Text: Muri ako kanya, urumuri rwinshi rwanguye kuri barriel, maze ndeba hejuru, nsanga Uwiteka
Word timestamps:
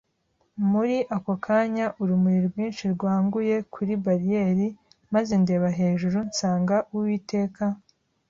Muri 0.71 0.95
ako 1.15 1.33
kanya, 1.45 1.85
urumuri 2.01 2.39
rwinshi 2.47 2.83
rwanguye 2.95 3.55
kuri 3.73 3.93
barriel, 4.03 4.59
maze 5.13 5.33
ndeba 5.43 5.69
hejuru, 5.79 6.17
nsanga 6.29 6.75
Uwiteka 6.95 7.63